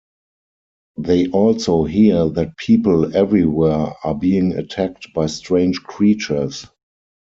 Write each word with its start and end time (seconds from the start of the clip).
They 0.97 1.27
also 1.27 1.83
hear 1.83 2.27
that 2.29 2.57
people 2.57 3.15
everywhere 3.15 3.93
are 4.03 4.15
being 4.15 4.53
attacked 4.57 5.13
by 5.13 5.27
strange 5.27 5.83
creatures. 5.83 6.65